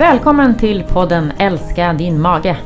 [0.00, 2.56] Välkommen till podden Älska din mage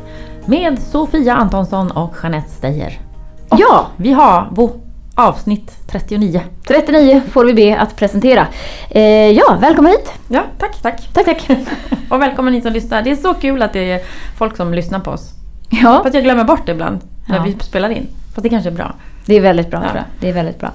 [0.47, 3.01] med Sofia Antonsson och Jeanette Steyer.
[3.49, 3.87] Och Ja.
[3.97, 4.71] Vi har vår
[5.15, 6.41] avsnitt 39.
[6.67, 8.47] 39 får vi be att presentera.
[8.91, 10.13] Eh, ja, välkommen hit.
[10.29, 11.09] Ja, tack, tack.
[11.13, 11.51] Tack, tack.
[12.11, 13.03] Och välkommen ni som lyssnar.
[13.03, 14.01] Det är så kul att det är
[14.39, 15.31] folk som lyssnar på oss.
[15.71, 17.43] Ja, Fast jag glömmer bort det ibland när Ja.
[17.43, 18.07] vi spelar in.
[18.35, 18.95] Fast det kanske är bra.
[19.27, 19.89] det är väldigt bra Ja.
[19.91, 20.05] tror jag.
[20.21, 20.71] Det är väldigt bra.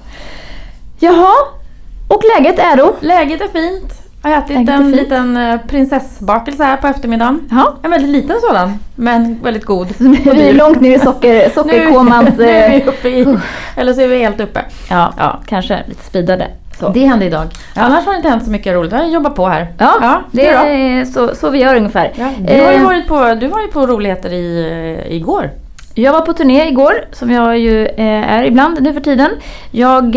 [0.98, 1.34] Jaha,
[2.08, 2.94] och läget är då?
[3.00, 3.99] Läget är fint.
[4.22, 4.96] Jag har ätit en fint.
[4.96, 7.48] liten eh, prinsessbakelse här på eftermiddagen.
[7.50, 7.74] Ja.
[7.82, 9.88] En väldigt liten sådan, men väldigt god.
[9.98, 12.28] Vi är långt ner i socker, sockerkomans...
[12.38, 13.36] Nu, är vi eh, uppe i,
[13.76, 14.60] eller så är vi helt uppe.
[14.90, 15.38] ja, Ja.
[15.46, 16.46] kanske lite speedade.
[16.80, 16.88] Så.
[16.88, 17.46] Det hände idag.
[17.74, 18.92] Annars har det inte hänt så mycket roligt.
[18.92, 19.66] Jag har jobbat på här.
[19.78, 20.58] Ja, det du då?
[20.58, 22.12] är så, så vi gör ungefär.
[22.14, 25.50] Ja, du, har ju Eh, varit på, du var ju på roligheter i, igår.
[25.94, 29.30] Jag var på turné igår, som jag ju är ibland nu för tiden.
[29.70, 30.16] Jag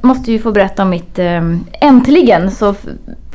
[0.00, 1.18] måste ju få berätta om mitt...
[1.80, 2.74] Äntligen så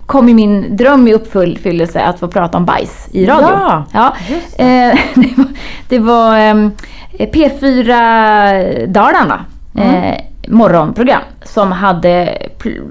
[0.07, 3.49] kom ju min dröm i uppfyllelse att få prata om bajs i radio.
[3.49, 4.15] Ja, ja.
[4.57, 5.47] Eh, det var,
[5.89, 6.71] det var ehm,
[7.19, 9.45] P4 Dalarna.
[9.75, 9.95] Mm.
[9.95, 12.37] Eh, morgonprogram som hade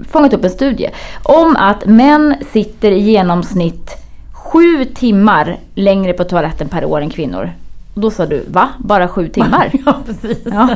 [0.09, 0.89] fångat upp en studie
[1.23, 3.91] om att män sitter i genomsnitt
[4.33, 7.51] sju timmar längre på toaletten per år än kvinnor.
[7.97, 8.69] Och då sa du, va?
[8.77, 9.71] Bara sju timmar?
[9.85, 10.37] Ja, precis.
[10.45, 10.69] Ja.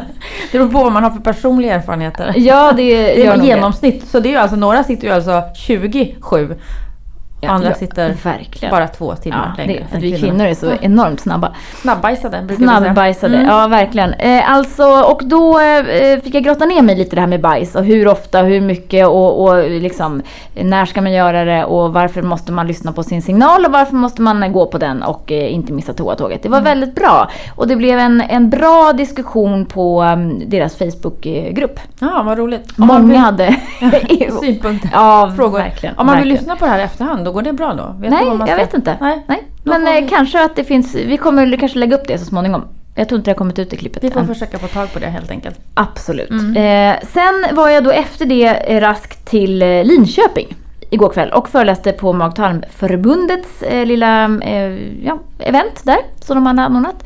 [0.52, 2.33] Det beror på vad man har för personliga erfarenheter.
[2.38, 4.08] ja, det Det är genomsnitt.
[4.08, 6.55] Så det är alltså, några sitter ju alltså 27.
[7.44, 8.72] Ja, Andra ja, sitter verkligen.
[8.72, 9.86] bara två timmar Ja, längre.
[9.92, 11.52] det, vi kvinnor är så enormt snabba.
[11.81, 12.64] Snabbbajsade brukar.
[12.66, 13.48] Snabbbajsade, Mm.
[13.50, 14.14] ja verkligen.
[14.14, 17.75] Eh, alltså, och då eh, fick jag grotta ner mig lite det här med bajs
[17.75, 20.22] och hur ofta, hur mycket och, och liksom
[20.56, 23.95] när ska man göra det och varför måste man lyssna på sin signal och varför
[23.95, 26.44] måste man gå på den och eh, inte missa toatåget.
[26.44, 31.80] Det var väldigt bra och det blev en, en bra diskussion på um, deras Facebookgrupp.
[32.00, 32.72] Ja, vad roligt.
[32.78, 33.55] Om Många vill- hade
[34.42, 34.89] synpunkter.
[34.94, 35.58] ja, Frågor.
[35.59, 35.98] verkligen.
[35.98, 36.38] Om man vill verkligen.
[36.38, 37.96] lyssna på det här i efterhand, då går det bra då?
[38.00, 38.98] Vet Nej, jag vet inte.
[39.02, 39.26] Nej.
[39.28, 39.44] Nej.
[39.64, 42.64] Men eh, vi- kanske att det finns, vi kommer kanske lägga upp det så småningom.
[42.95, 44.28] Jag tror inte det har kommit ut i klippet Vi får än.
[44.28, 45.60] försöka få tag på det helt enkelt.
[45.73, 46.30] Absolut.
[46.30, 46.55] Mm.
[46.94, 50.55] Eh, sen var jag då efter det raskt till eh, Linköping
[50.89, 56.61] igår kväll och föreläste på Mag-tarmförbundets eh, lilla eh, ja, event där som de hade
[56.61, 57.04] anordnat.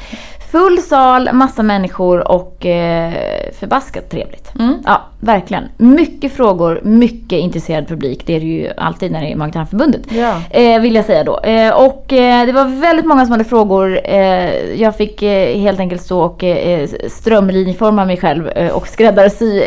[0.52, 3.14] Full sal, massa människor och eh,
[3.60, 4.52] förbaskat trevligt.
[4.60, 4.78] Mm.
[4.86, 5.64] Ja, verkligen.
[5.78, 8.24] Mycket frågor, mycket intresserad publik.
[8.26, 10.02] Det är det ju alltid när det är Mag-tarmförbundet.
[10.10, 10.42] Ja.
[10.50, 11.40] Eh, vill jag säga då.
[11.40, 14.00] Eh, och eh, det var väldigt många som hade frågor.
[14.04, 19.62] Eh, jag fick eh, helt enkelt stå och eh, strömlinjeforma mig själv och skräddarsy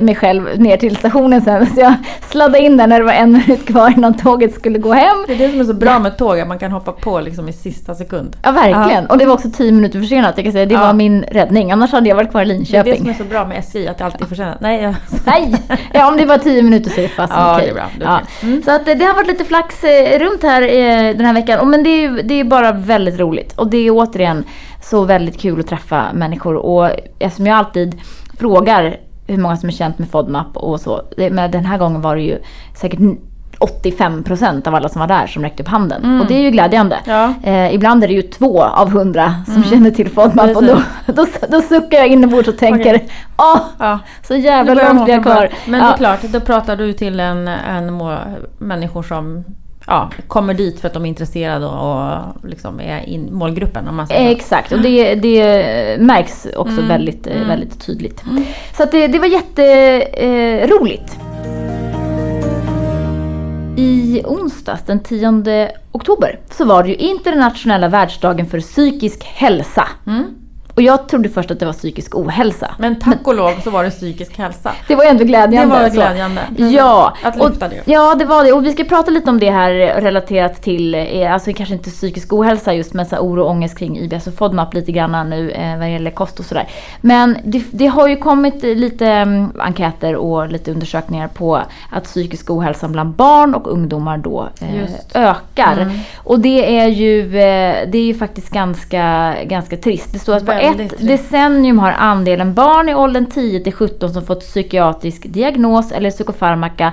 [0.00, 1.66] mig själv ner till stationen sen.
[1.66, 1.94] Så jag
[2.30, 5.16] sladdade in där när det var en minut kvar innan tåget skulle gå hem.
[5.26, 7.48] Det är det som är så bra med tåg, att man kan hoppa på liksom
[7.48, 8.36] i sista sekund.
[8.42, 9.06] Ja, verkligen.
[9.06, 10.32] Och det var också tio minuter försenat.
[10.36, 10.80] Jag kan säga det Ja.
[10.80, 11.72] var min räddning.
[11.72, 12.98] Annars hade jag varit kvar i Det är det Linköping.
[13.00, 14.60] som är så bra med SJ, att det alltid är försenat.
[14.60, 14.94] Nej, jag...
[15.26, 15.54] Nej!
[15.92, 17.64] Ja, om det var tio minuter så är det fast Ja, okej.
[17.74, 18.20] det är bra.
[18.22, 18.48] Okej.
[18.50, 18.62] Mm.
[18.62, 21.70] Så att eh, det har varit lite flax eh, runt här eh, den här veckan.
[21.70, 23.52] Men det är, det är bara väldigt roligt.
[23.52, 24.44] Och det är återigen
[24.82, 26.54] så väldigt kul att träffa människor.
[26.56, 28.00] Och eftersom jag alltid
[28.38, 31.02] frågar hur många som är känt med FODMAP och så.
[31.30, 32.38] Men den här gången var det ju
[32.80, 32.98] säkert
[33.58, 36.04] 85% av alla som var där som räckte upp handen.
[36.04, 36.20] Mm.
[36.20, 36.98] Och det är ju glädjande.
[37.06, 37.34] Ja.
[37.42, 40.56] Eh, ibland är det ju två av hundra som känner till FODMAP.
[40.56, 43.08] Och då, då, då suckar jag inombords och tänker Okej.
[43.38, 43.98] åh, Ja.
[44.28, 45.48] så jävla långt blir jag kvar.
[45.66, 45.86] Men Ja.
[45.86, 48.02] det är klart, då pratar du till en, en
[48.58, 49.44] människor som
[49.86, 53.88] ja, kommer dit för att de är intresserade och, liksom är in, målgruppen.
[53.88, 54.36] Om man säger så.
[54.36, 57.48] Exakt, och det, det märks också Mm, väldigt, mm.
[57.48, 58.22] väldigt tydligt.
[58.76, 60.70] Så att det, det var jätteroligt.
[60.70, 61.18] Eh, roligt.
[63.76, 69.88] I onsdags den 10 oktober så var det ju internationella världsdagen för psykisk hälsa.
[70.06, 70.43] Mm.
[70.74, 72.74] Och jag trodde först att det var psykisk ohälsa.
[72.78, 74.72] Men tack och lov så var det psykisk hälsa.
[74.88, 75.76] Det var ändå glädjande.
[75.76, 76.40] Det var glädjande.
[76.56, 77.82] Ja, Att lyfta det.
[77.84, 78.52] ja det var det.
[78.52, 79.70] Och vi ska prata lite om det här
[80.00, 83.98] relaterat till, eh, alltså kanske inte psykisk ohälsa just, men så oro och ångest kring
[83.98, 86.68] IBS och FODMAP lite grann nu eh, vad gäller kost och sådär.
[87.00, 92.50] Men det, det har ju kommit lite mm, enkäter och lite undersökningar på att psykisk
[92.50, 95.78] ohälsa bland barn och ungdomar då eh, ökar.
[95.80, 95.98] Mm.
[96.16, 100.12] Och det är ju, eh, det är ju faktiskt ganska, ganska trist.
[100.12, 104.26] Det står att på ett decennium har andelen barn i åldern 10 till 17 som
[104.26, 106.92] fått psykiatrisk diagnos eller psykofarmaka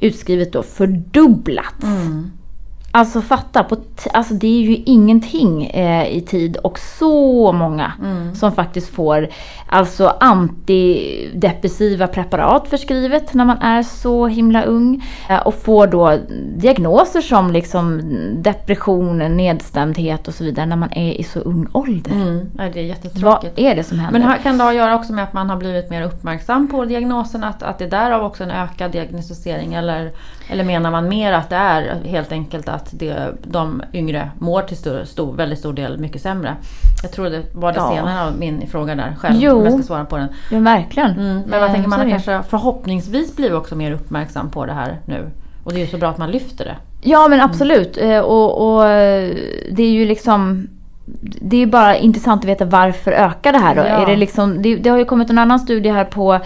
[0.00, 1.84] utskrivet då fördubblats.
[1.84, 2.30] Mm.
[2.92, 3.76] Alltså fatta, på
[4.12, 8.34] alltså det är ju ingenting eh, i tid och så många Mm.
[8.34, 9.28] som faktiskt får
[9.66, 16.18] alltså antidepressiva preparat förskrivet när man är så himla ung eh, och får då
[16.56, 18.02] diagnoser som liksom
[18.42, 22.10] depression, nedstämdhet och så vidare när man är i så ung ålder.
[22.10, 22.50] Mm.
[22.58, 23.58] Ja, det är Vad jättetråkigt.
[23.58, 24.20] är det som händer?
[24.20, 26.84] Men kan det ha att göra också med att man har blivit mer uppmärksam på
[26.84, 27.44] diagnosen?
[27.44, 29.74] Att, att det är därav också en ökad diagnostisering?
[29.74, 30.10] Eller,
[30.50, 34.62] eller menar man mer att det är helt enkelt att att det, de yngre mår
[34.62, 36.56] till stor, stor, väldigt stor del mycket sämre.
[37.02, 37.90] Jag tror det var det Ja.
[37.96, 39.64] senare av min fråga där själv, Jo.
[39.64, 40.28] jag ska svara på den.
[40.50, 41.10] Ja, verkligen.
[41.10, 42.10] Mm, men Eh, jag tänker man har det.
[42.12, 45.30] kanske förhoppningsvis blivit också mer uppmärksam på det här nu.
[45.64, 46.76] Och det är ju så bra att man lyfter det.
[47.00, 47.96] Ja men absolut.
[48.00, 49.34] Eh, Och, och eh,
[49.72, 50.68] det är ju liksom
[51.40, 53.80] det är bara intressant att veta varför ökar det här då?
[53.80, 53.86] Ja.
[53.86, 56.38] Är det, liksom, det, det har ju kommit en annan studie här på,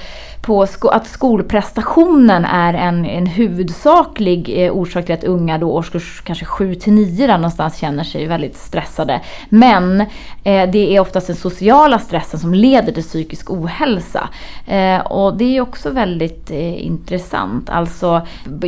[0.42, 6.22] på sko, att skolprestationen är en, en huvudsaklig eh, orsak till att unga då årskurs
[6.24, 9.20] kanske 7 till 9 där någonstans känner sig väldigt stressade.
[9.48, 10.00] Men
[10.44, 14.28] eh, det är oftast den sociala stressen som leder till psykisk ohälsa.
[14.66, 17.70] Eh, och det är också väldigt eh, intressant.
[17.70, 18.26] Alltså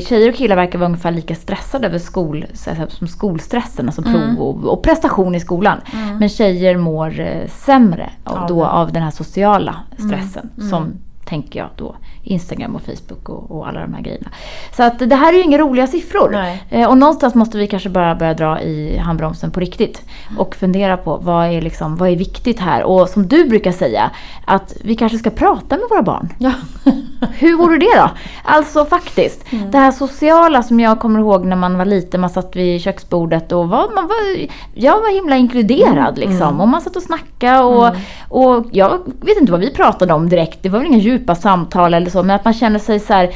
[0.09, 2.47] tjejer och killar verkar vara ungefär lika stressade över skol,
[2.89, 5.79] som skolstressen, alltså prov och, och prestation i skolan.
[6.19, 10.51] Men tjejer mår eh, sämre av, då, av den här sociala stressen.
[10.71, 10.93] Som
[11.25, 11.97] tänker jag då.
[12.25, 14.29] Instagram och Facebook och, och alla de här grejerna.
[14.77, 16.37] Så att det här är ju inga roliga siffror.
[16.71, 20.03] Eh, och någonstans måste vi kanske bara börja dra i handbromsen på riktigt.
[20.39, 22.83] Och fundera på vad är, liksom, vad är viktigt här?
[22.83, 24.11] Och som du brukar säga,
[24.45, 26.29] att vi kanske ska prata med våra barn.
[26.39, 26.53] Ja.
[27.35, 28.11] Hur vore det då?
[28.43, 32.57] Alltså faktiskt, det här sociala som jag kommer ihåg när man var liten, man satt
[32.57, 36.61] vid köksbordet och var, man var, jag var himla inkluderad liksom.
[36.61, 37.97] Och man satt och snackade och,
[38.29, 41.95] och jag vet inte vad vi pratade om direkt, det var väl inga djupa samtal
[41.95, 43.31] eller så, men att man känner sig så här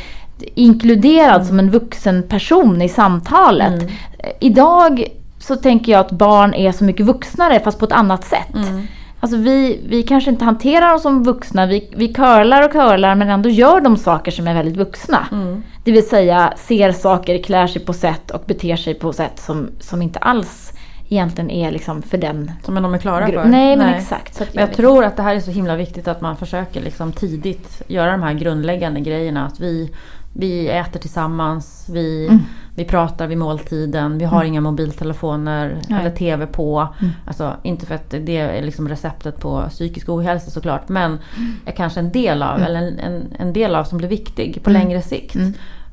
[0.55, 3.91] inkluderad som en vuxen person i samtalet.
[4.41, 5.05] Idag
[5.39, 8.49] så tänker jag att barn är så mycket vuxnare fast på ett annat sätt.
[9.21, 13.29] Alltså vi, vi kanske inte hanterar dem som vuxna, vi, vi curlar och curlar men
[13.29, 15.27] ändå gör de saker som är väldigt vuxna.
[15.85, 19.71] Det vill säga ser saker, klär sig på sätt och beter sig på sätt som,
[19.81, 20.73] som inte alls
[21.08, 23.44] egentligen är liksom för den Som de är klara för.
[23.44, 24.34] Nej men exakt.
[24.34, 27.12] Så Men jag tror att det här är så himla viktigt att man försöker liksom
[27.12, 29.46] tidigt göra de här grundläggande grejerna.
[29.46, 29.90] Att vi,
[30.32, 32.40] vi äter tillsammans, vi, Mm.
[32.75, 35.84] vi pratar vid måltiden, vi har inga mobiltelefoner Nej.
[35.88, 36.00] Mm.
[36.00, 36.88] eller TV på.
[37.26, 40.88] Alltså, inte för att det är liksom receptet på psykisk ohälsa såklart.
[40.88, 41.05] Men
[41.37, 41.55] Mm.
[41.66, 44.70] är kanske en del av, eller en, en, en del av som blir viktig på
[44.70, 45.37] längre sikt.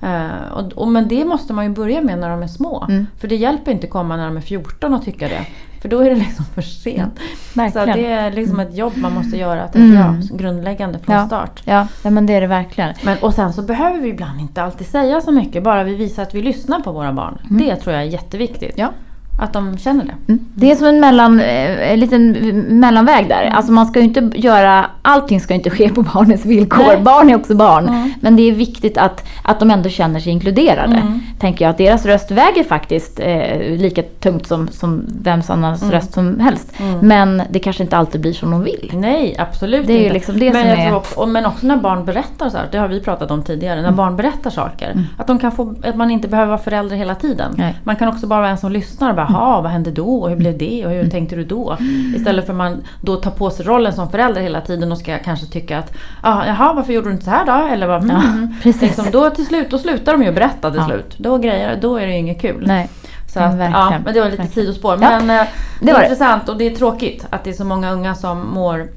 [0.05, 0.31] Mm.
[0.31, 2.85] Eh, och, och, men det måste man ju börja med när de är små.
[2.89, 3.07] Mm.
[3.19, 5.45] För det hjälper inte att komma när de är 14 och tycka det.
[5.81, 7.19] För då är det liksom för sent.
[7.53, 7.97] Så Verkligen.
[7.99, 9.93] det är liksom ett jobb man måste göra, Mm.
[9.95, 11.25] jag, grundläggande från Ja.
[11.27, 11.61] start.
[11.65, 12.93] Ja, ja men det är det verkligen.
[13.03, 16.23] Men, och sen så behöver vi ibland inte alltid säga så mycket, bara vi visar
[16.23, 17.37] att vi lyssnar på våra barn.
[17.49, 18.73] Det tror jag är jätteviktigt.
[18.77, 18.91] Ja.
[19.39, 20.13] Att de känner det.
[20.33, 20.45] Mm.
[20.55, 22.31] Det är som en, mellan, eh, en liten
[22.79, 23.51] mellanväg där.
[23.53, 26.83] Alltså man ska inte göra, allting ska inte ske på barnens villkor.
[26.87, 26.97] Nej.
[27.01, 27.87] Barn är också barn.
[27.89, 28.13] Mm.
[28.21, 30.95] Men det är viktigt att, att de ändå känner sig inkluderade.
[30.95, 31.21] Mm.
[31.39, 35.91] Tänker jag att deras röst väger faktiskt eh, lika tungt som, som vems annans Mm.
[35.93, 36.73] röst som helst.
[37.01, 38.91] Men det kanske inte alltid blir som de vill.
[38.93, 40.13] Nej, absolut Det är inte.
[40.13, 43.31] liksom det men, är- också, men också när barn berättar här, det har vi pratat
[43.31, 45.03] om tidigare, när barn berättar saker.
[45.17, 47.51] Att, de kan få, att man inte behöver vara förälder hela tiden.
[47.57, 47.75] Nej.
[47.83, 50.15] Man kan också bara vara en som lyssnar bara, "Ha, vad hände då?
[50.21, 50.85] Och hur blev det?
[50.85, 51.77] Och hur tänkte du då?
[52.15, 55.17] Istället för att man då tar på sig rollen som förälder hela tiden och ska
[55.17, 57.67] kanske tycka att, ah, jaha varför gjorde du inte så här då?
[57.73, 58.53] Eller vad, Ja, mm.
[58.63, 58.81] precis.
[58.81, 60.85] liksom, då till slut, då slutar de ju berätta till Ja.
[60.85, 61.15] slut.
[61.17, 62.63] Då, grejer, då är det ju inget kul.
[62.67, 62.89] Nej.
[63.27, 64.97] Så att, ja, men det var lite sidospår.
[65.01, 65.45] Ja, Men eh,
[65.79, 66.03] det, det är det.
[66.03, 68.87] intressant och det är tråkigt att det är så många unga som mår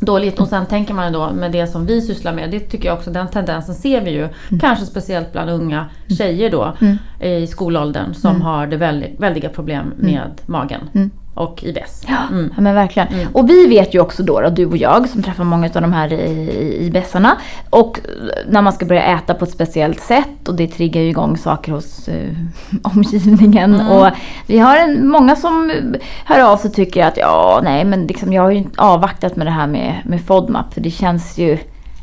[0.00, 0.40] dåligt.
[0.40, 2.98] Och sen tänker man ju då med det som vi sysslar med, det tycker jag
[2.98, 4.24] också, den tendensen ser vi ju.
[4.48, 4.60] Mm.
[4.60, 5.86] Kanske speciellt bland unga
[6.18, 6.76] tjejer då
[7.26, 11.10] i skolåldern som har det väldigt, väldiga problem med magen Mm.
[11.34, 12.02] Och IBS.
[12.08, 12.52] Ja, Mm.
[12.56, 13.08] ja men verkligen.
[13.32, 15.92] Och vi vet ju också då, då, du och jag som träffar många av de
[15.92, 17.36] här i, i bässarna.
[17.70, 18.00] Och
[18.48, 21.72] när man ska börja äta på ett speciellt sätt och det triggar ju igång saker
[21.72, 22.30] hos eh,
[22.82, 23.74] omgivningen.
[23.74, 23.88] Mm.
[23.88, 24.08] Och
[24.46, 25.72] vi har en, många som
[26.24, 29.46] hör av sig och tycker att ja, nej men liksom, jag har ju avvaktat med
[29.46, 31.54] det här med, med FODMAP för det känns ju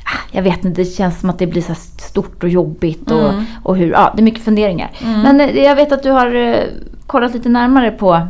[0.04, 3.30] ah, jag vet inte, det känns som att det blir så stort och jobbigt och,
[3.30, 3.46] Mm.
[3.64, 4.92] och hur, ja det är mycket funderingar.
[5.04, 6.60] Men eh, jag vet att du har eh,
[7.08, 8.28] kollat lite närmare på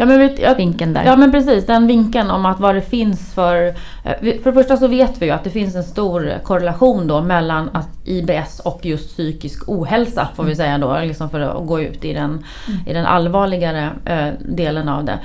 [0.00, 1.04] Ja, men vet, jag, vinkeln där.
[1.04, 3.66] Ja men precis, den vinkeln om att vad det finns för...
[4.04, 7.20] eh, För det första så vet vi ju att det finns en stor korrelation då
[7.22, 11.80] mellan att IBS och just psykisk ohälsa får vi säga då, liksom för att gå
[11.80, 12.44] ut i den,
[12.86, 15.18] i den allvarligare eh, delen av det.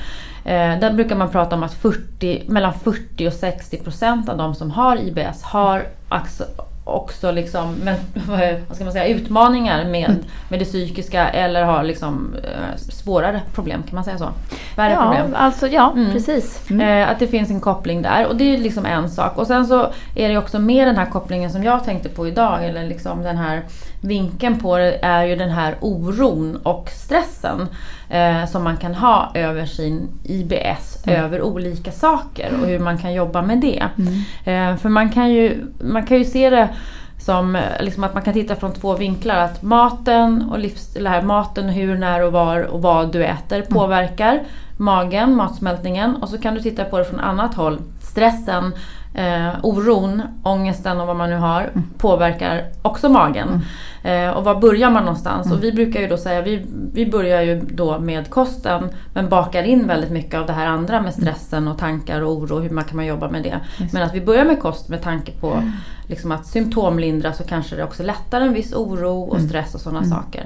[0.45, 4.55] Eh, där brukar man prata om att 40, mellan 40 och 60 procent av de
[4.55, 5.83] som har IBS har
[6.83, 7.95] också, liksom, men,
[8.67, 10.15] vad ska man säga, utmaningar med,
[10.49, 14.29] med det psykiska eller har liksom, eh, svårare problem, kan man säga så?
[14.75, 15.35] Värre ja, problem.
[15.35, 16.11] alltså ja, Mm.
[16.11, 16.69] precis.
[16.69, 17.01] Mm.
[17.03, 19.37] Eh, att det finns en koppling där och det är liksom en sak.
[19.37, 22.65] Och sen så är det också med den här kopplingen som jag tänkte på idag,
[22.65, 23.61] eller liksom den här
[24.01, 27.67] vinkeln på det, är ju den här oron och stressen
[28.09, 33.13] eh, som man kan ha över sin IBS, över olika saker och hur man kan
[33.13, 33.83] jobba med det.
[34.51, 36.69] Eh, för man kan ju, man kan ju se det
[37.19, 39.37] som liksom att man kan titta från två vinklar.
[39.37, 43.61] Att maten och livs, eller här, maten, hur, när och var och vad du äter
[43.61, 44.39] påverkar
[44.77, 46.15] magen, matsmältningen.
[46.15, 47.79] Och så kan du titta på det från annat håll.
[48.01, 48.73] Stressen,
[49.13, 51.83] eh, oron, ångesten och vad man nu har Mm.
[51.97, 53.61] påverkar också magen.
[54.03, 55.45] Eh, och var börjar man någonstans?
[55.45, 55.57] Mm.
[55.57, 59.63] Och vi brukar ju då säga, vi, vi börjar ju då med kosten men bakar
[59.63, 62.83] in väldigt mycket av det här andra med stressen och tankar och oro, hur man
[62.83, 63.59] kan man jobba med det.
[63.77, 63.93] Just.
[63.93, 65.63] Men att vi börjar med kost med tanke på
[66.07, 70.03] liksom att symptomlindra så kanske det också lättar en viss oro och stress och sådana
[70.03, 70.45] saker.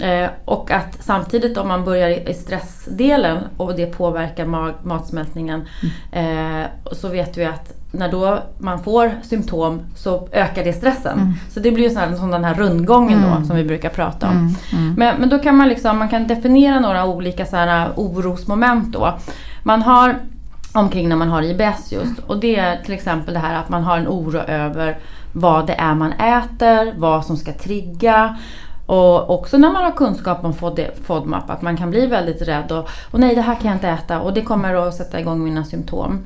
[0.00, 5.64] Eh, och att samtidigt om man börjar i stressdelen och det påverkar mag- matsmältningen
[6.12, 6.62] eh,
[6.92, 11.34] så vet vi att när då man får symptom så ökar det stressen.
[11.50, 14.28] Så det blir ju sån här, som den här rundgången då som vi brukar prata
[14.28, 14.36] om.
[14.36, 14.94] Mm, mm.
[14.98, 19.14] Men, men då kan man, liksom, man kan definiera några olika så här orosmoment då.
[19.62, 20.16] Man har
[20.72, 23.82] omkring när man har IBS just och det är till exempel det här att man
[23.84, 24.98] har en oro över
[25.32, 28.36] vad det är man äter, vad som ska trigga.
[28.88, 32.72] Och också när man har kunskap om FOD- FODMAP att man kan bli väldigt rädd
[32.72, 35.44] och, och nej det här kan jag inte äta och det kommer att sätta igång
[35.44, 36.18] mina symptom.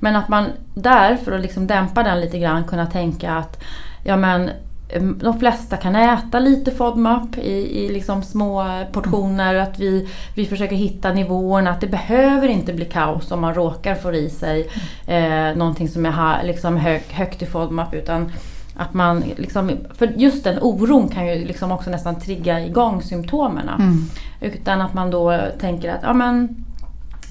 [0.00, 3.62] Men att man där, för att liksom dämpa den lite grann, kunna tänka att
[4.04, 4.50] ja men
[4.88, 9.54] em, de flesta kan äta lite FODMAP i, i liksom små portioner.
[9.54, 11.70] Att vi, vi försöker hitta nivåerna.
[11.70, 14.68] Att det behöver inte bli kaos om man råkar få i sig
[15.06, 17.94] eh, någonting som är ha, liksom hög, högt i FODMAP.
[17.94, 18.32] Utan
[18.80, 23.74] att man liksom, för just den oron kan ju liksom också nästan trigga igång symptomerna.
[23.74, 24.04] Mm.
[24.40, 26.64] Utan att man då tänker att ja, men,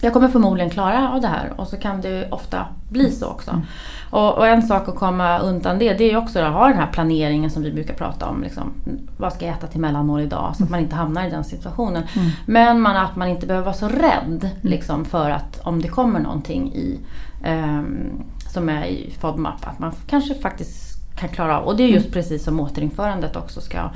[0.01, 3.62] jag kommer förmodligen klara av det här och så kan det ofta bli så också.
[4.10, 6.77] Och, och en sak att komma undan det, det är ju också att ha den
[6.77, 8.44] här planeringen som vi brukar prata om.
[8.44, 8.74] Liksom,
[9.18, 10.56] vad ska jag äta till mellanmål idag?
[10.58, 12.03] Så att man inte hamnar i den situationen.
[12.46, 16.20] Men man, att man inte behöver vara så rädd liksom, för att om det kommer
[16.20, 17.00] någonting i,
[17.44, 20.88] ehm, som är i FODMAP, att man kanske faktiskt
[21.19, 21.65] kan klara av.
[21.65, 23.89] Och det är just precis som återinförandet också ska,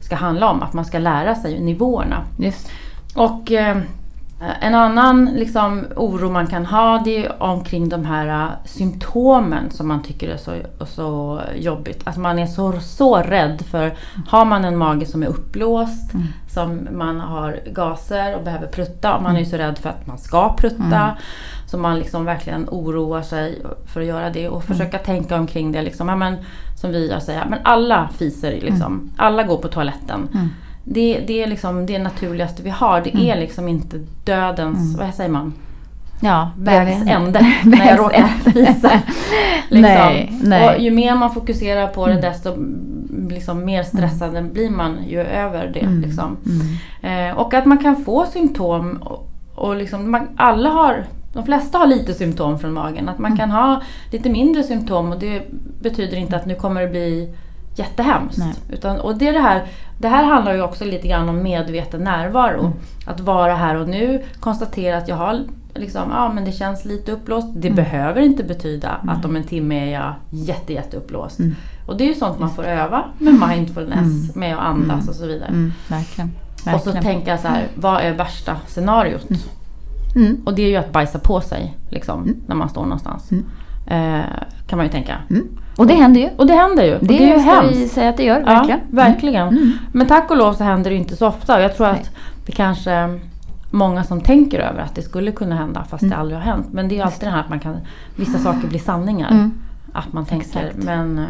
[0.00, 0.62] ska handla om.
[0.62, 2.24] Att man ska lära sig nivåerna.
[2.38, 2.70] Just.
[3.14, 3.78] Och eh,
[4.60, 9.88] en annan liksom, oro man kan ha det är omkring de här eh, symptomen som
[9.88, 10.54] man tycker är så,
[10.86, 12.02] så jobbigt.
[12.04, 13.92] Att man är så, så rädd för,
[14.26, 16.10] har man en mage som är uppblåst,
[16.48, 20.18] som man har gaser och behöver prutta, och man är så rädd för att man
[20.18, 21.16] ska prutta.
[21.66, 25.82] Så man liksom verkligen oroar sig för att göra det och försöka tänka omkring det.
[25.82, 26.36] Liksom, ja, men,
[26.76, 30.28] som vi säger, men alla fiser, liksom, alla går på toaletten.
[30.92, 33.00] Det, det är liksom det naturligaste vi har.
[33.00, 35.52] Det är liksom inte dödens, vad säger man?
[36.22, 38.90] Ja, Vägs väg- ände när jag råkar fisa.
[39.70, 40.48] Nej, Liksom.
[40.48, 40.68] nej.
[40.76, 42.56] Och ju mer man fokuserar på det desto
[43.28, 46.06] liksom, mer stressad blir man ju över det.
[46.06, 46.36] Liksom.
[47.02, 51.78] Eh, och att man kan få symptom och, och liksom, man, alla har de flesta
[51.78, 53.08] har lite symptom från magen.
[53.08, 53.82] Att man kan ha
[54.12, 55.42] lite mindre symptom och det
[55.82, 57.34] betyder inte att nu kommer det bli
[57.80, 58.38] jättehemskt.
[58.38, 58.54] Nej.
[58.68, 59.66] Utan, och det, är det, här,
[59.98, 62.72] det här handlar ju också lite grann om medveten närvaro.
[63.06, 65.40] Att vara här och nu, konstatera att jag har
[65.74, 67.48] liksom, ja men det känns lite uppblåst.
[67.54, 71.40] Det behöver inte betyda att om en timme är jag jätte, jätte uppblåst.
[71.86, 75.26] Och det är ju sånt man får öva med mindfulness, med att andas och så
[75.26, 75.48] vidare.
[75.48, 76.30] Mm, verkligen.
[76.54, 77.02] Och så verkligen.
[77.02, 79.28] tänka så här, vad är värsta scenariot?
[80.14, 80.42] Mm.
[80.44, 83.30] Och det är ju att bajsa på sig liksom, när man står någonstans.
[83.86, 84.20] Eh,
[84.66, 85.18] kan man ju tänka.
[85.80, 85.92] Mm.
[85.92, 86.28] Och det händer ju.
[86.36, 86.90] Och det händer ju.
[86.90, 87.76] Det, det är ju ska hemskt.
[87.76, 88.80] vi säga att det gör, Ja, verkligen.
[88.90, 89.48] verkligen.
[89.48, 89.72] Mm.
[89.92, 91.62] Men tack och lov så händer det inte så ofta.
[91.62, 91.96] Jag tror Nej.
[92.00, 92.10] att
[92.46, 93.18] det kanske
[93.70, 96.10] många som tänker över att det skulle kunna hända fast Mm.
[96.10, 96.66] det aldrig har hänt.
[96.72, 97.76] Men det är ju alltid det här att man kan,
[98.16, 99.30] vissa saker blir sanningar.
[99.30, 99.52] Mm.
[99.92, 100.76] Att man tänker, Exakt.
[100.84, 101.18] men...
[101.18, 101.24] eh,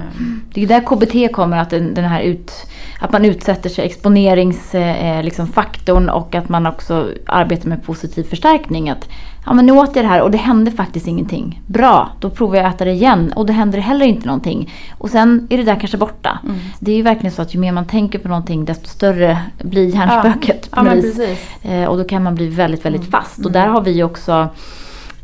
[0.54, 2.52] Det är där KBT kommer, att den, den här ut,
[3.00, 8.22] att man utsätter sig, exponeringsfaktorn eh, liksom faktorn och att man också arbetar med positiv
[8.24, 8.90] förstärkning.
[8.90, 9.08] Att,
[9.46, 11.60] ja men nu åt jag det här och det hände faktiskt ingenting.
[11.66, 14.72] Bra, då provar jag att äta det igen och det händer heller inte någonting.
[14.98, 16.38] Och sen är det där kanske borta.
[16.44, 16.56] Mm.
[16.80, 19.94] Det är ju verkligen så att ju mer man tänker på någonting desto större blir
[19.94, 20.68] hjärnspöket.
[20.76, 21.38] Ja, precis.
[21.62, 23.10] Eh, och då kan man bli väldigt, väldigt Mm.
[23.12, 23.44] fast.
[23.46, 24.48] Och där har vi också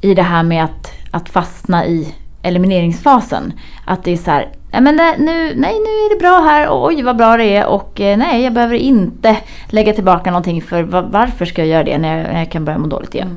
[0.00, 2.14] i det här med att, att fastna i
[2.46, 3.52] elimineringsfasen.
[3.84, 6.68] Att det är så här, nej men det, nu, nej nu är det bra här,
[6.70, 9.36] oj vad bra det är och eh, nej jag behöver inte
[9.68, 12.64] lägga tillbaka någonting för va- varför ska jag göra det när jag, när jag kan
[12.64, 13.36] börja må dåligt igen.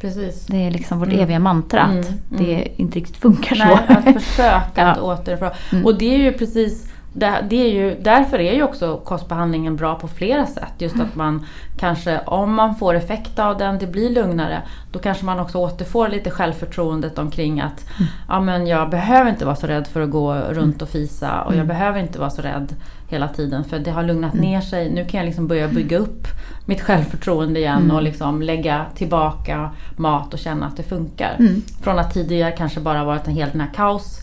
[0.00, 0.46] Precis.
[0.46, 1.20] Det är liksom vårt Mm.
[1.20, 2.44] eviga mantra att Mm, mm.
[2.44, 3.64] det inte riktigt funkar så.
[3.64, 5.02] Nej, att försöka att Ja.
[5.02, 5.50] återfå.
[5.72, 5.84] Mm.
[5.84, 6.84] Och det är ju precis
[7.18, 10.72] det, det är ju, därför är ju också kostbehandlingen bra på flera sätt.
[10.78, 11.46] Just att man
[11.78, 14.62] kanske, om man får effekt av den, det blir lugnare.
[14.92, 17.84] Då kanske man också återfår lite självförtroendet omkring att
[18.28, 21.42] ja, men jag behöver inte vara så rädd för att gå runt och fisa.
[21.42, 22.74] Och jag behöver inte vara så rädd
[23.08, 23.64] hela tiden.
[23.64, 24.90] För det har lugnat ner sig.
[24.90, 26.26] Nu kan jag liksom börja bygga upp
[26.66, 31.36] mitt självförtroende igen och liksom lägga tillbaka mat och känna att det funkar.
[31.38, 31.62] Mm.
[31.82, 34.20] Från att tidigare kanske bara varit en hel den här kaos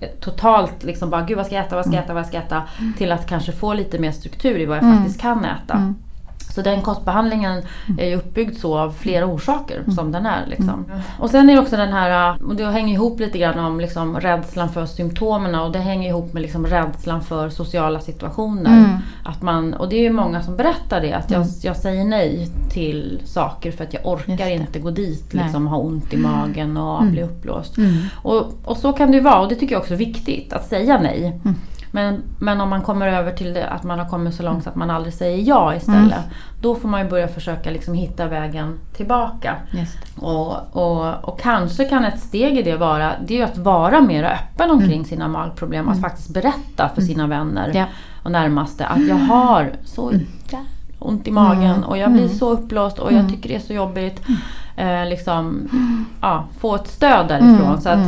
[0.00, 2.36] eh, totalt liksom bara, gud vad ska jag äta, vad ska jag äta, vad ska
[2.36, 2.62] jag äta?
[2.98, 4.96] Till att kanske få lite mer struktur i vad jag Mm.
[4.98, 5.94] faktiskt kan äta.
[6.56, 7.62] Så den kostbehandlingen
[7.98, 10.46] är ju uppbyggd så av flera orsaker som den är.
[10.46, 10.84] Liksom.
[11.18, 14.20] Och sen är det också den här, och det hänger ihop lite grann om liksom
[14.20, 18.98] rädslan för symptomen och det hänger ihop med liksom rädslan för sociala situationer.
[19.24, 22.48] Att man, och det är ju många som berättar det, att jag, jag säger nej
[22.70, 25.44] till saker för att jag orkar inte gå dit, Nej.
[25.44, 27.76] liksom, ha ont i magen och bli uppblåst.
[28.22, 30.68] Och, och så kan det ju vara och det tycker jag också är viktigt, att
[30.68, 31.40] säga nej.
[31.90, 34.70] Men, men om man kommer över till det, att man har kommit så långt så
[34.70, 36.24] att man aldrig säger ja istället.
[36.60, 39.54] Då får man ju börja försöka liksom hitta vägen tillbaka.
[40.16, 44.24] Och, och, och kanske kan ett steg i det vara det är att vara mer
[44.24, 45.88] öppen omkring sina magproblem.
[45.88, 47.84] Att faktiskt berätta för sina vänner Ja.
[48.22, 50.66] och närmaste att jag har så jävla
[50.98, 54.22] ont i magen och jag blir så uppblåst och jag tycker det är så jobbigt.
[54.76, 55.68] Eh, liksom,
[56.20, 57.80] ja, få ett stöd därifrån.
[57.80, 57.98] Så att,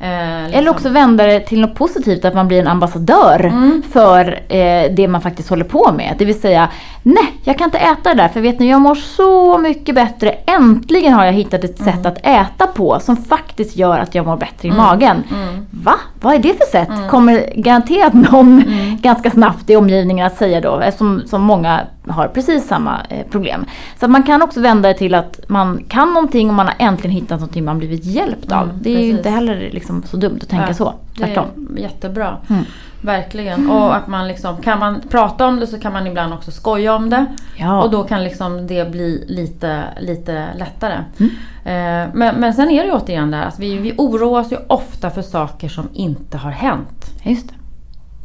[0.00, 3.82] eh, liksom, Eller också vända det till något positivt, att man blir en ambassadör Mm.
[3.92, 6.14] för eh, det man faktiskt håller på med.
[6.18, 6.68] Det vill säga,
[7.02, 10.30] nej, jag kan inte äta det där för vet ni, jag mår så mycket bättre.
[10.46, 11.92] Äntligen har jag hittat ett Mm.
[11.92, 15.22] sätt att äta på som faktiskt gör att jag mår bättre i magen.
[15.30, 15.66] Mm.
[15.70, 15.94] Va?
[16.20, 16.88] Vad är det för sätt?
[17.10, 18.96] Kommer garanterat någon Mm.
[19.02, 23.64] ganska snabbt i omgivningen att säga då, eftersom som många har precis samma eh, problem.
[24.00, 27.14] Så man kan också vända det till att man kan någonting och man har äntligen
[27.16, 28.62] hittat någonting man blivit hjälpt av.
[28.62, 29.16] Mm, det är ju precis.
[29.18, 30.94] inte heller liksom så dumt att tänka Ja, så.
[31.14, 31.46] Det Tvärtom.
[31.76, 32.36] är jättebra.
[32.50, 32.64] Mm.
[33.02, 33.70] Verkligen.
[33.70, 36.94] Och att man liksom, kan man prata om det så kan man ibland också skoja
[36.94, 37.26] om det.
[37.56, 37.82] Ja.
[37.82, 40.94] Och då kan liksom det bli lite, lite lättare.
[41.18, 41.30] Mm.
[41.64, 45.10] Eh, men, men sen är det ju återigen där, alltså vi, vi oroas ju ofta
[45.10, 47.10] för saker som inte har hänt.
[47.22, 47.54] Just det.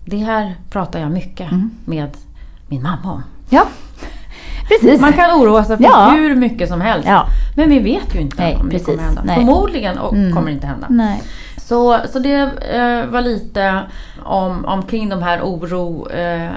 [0.05, 1.71] Det här pratar jag mycket Mm.
[1.85, 2.09] med
[2.67, 3.23] min mamma om.
[3.49, 3.63] Ja,
[4.67, 5.01] precis.
[5.01, 6.11] Man kan oroa sig för Ja.
[6.15, 7.07] hur mycket som helst.
[7.07, 7.25] Ja.
[7.55, 8.85] Men vi vet ju inte Nej, om det precis.
[8.87, 9.21] kommer hända.
[9.25, 9.35] Nej.
[9.35, 10.33] Förmodligen Mm.
[10.33, 10.87] kommer det inte hända.
[10.89, 11.21] Nej.
[11.65, 12.39] Så, så det
[12.71, 13.81] eh, var lite
[14.23, 16.51] om, omkring de här oro, eh,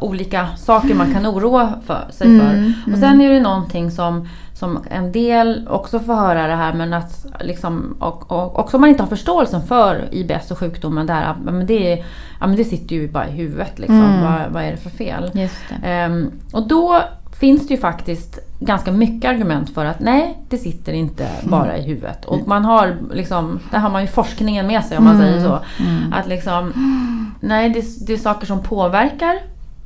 [0.00, 2.92] olika saker man kan oroa för, sig Mm, för.
[2.92, 6.92] Och sen är det någonting som, som en del också får höra det här men
[6.92, 11.34] att liksom, och, och också om man inte har förståelsen för IBS och sjukdomen där,
[11.44, 11.96] men det, är,
[12.40, 14.04] ja, men det sitter ju bara i huvudet liksom.
[14.04, 14.22] Mm.
[14.22, 15.30] Vad, vad är det för fel?
[15.34, 15.50] Det.
[15.88, 17.02] Ehm, och då
[17.40, 21.82] finns det ju faktiskt ganska mycket argument för att nej, det sitter inte bara i
[21.82, 22.24] huvudet.
[22.24, 25.60] Och man har liksom, där har man ju forskningen med sig om man säger så.
[26.12, 26.72] Att liksom,
[27.40, 29.38] nej det, det är saker som påverkar,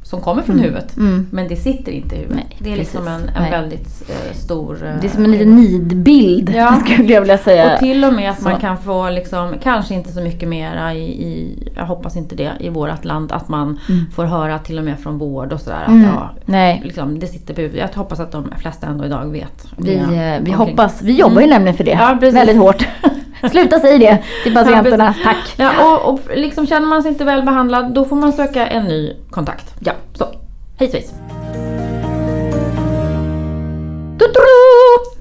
[0.09, 0.97] som kommer från huvudet.
[0.97, 1.27] Mm.
[1.31, 2.37] Men det sitter inte i huvudet.
[2.49, 3.23] Nej, det är liksom precis.
[3.23, 3.51] en, en Nej.
[3.51, 4.87] väldigt eh, stor...
[4.87, 6.81] eh, Det är som en liten nidbild Ja.
[6.85, 7.73] skulle jag vilja säga.
[7.75, 8.61] och till och med att man Så.
[8.61, 12.69] kan få, liksom, kanske inte så mycket mera i, i, jag hoppas inte det, i
[12.69, 13.79] vårt land, att man
[14.15, 15.85] får höra till och med från vård och sådär.
[15.89, 16.05] Mm.
[16.09, 16.81] Att, ja, Nej.
[16.85, 17.91] liksom, det sitter på huvudet.
[17.95, 19.67] Jag hoppas att de flesta ändå idag vet.
[19.77, 21.91] Vi, eh, vi hoppas, vi jobbar ju nämligen för det.
[21.91, 22.19] Ja.
[22.21, 22.87] Väldigt hårt.
[23.51, 25.55] Sluta säga det till patienterna, Ja, tack.
[25.57, 28.85] Ja, och, och liksom känner man sig inte väl behandlad, då får man söka en
[28.85, 29.75] ny kontakt.
[29.81, 30.25] Ja, så.
[30.79, 31.13] Hej svejs.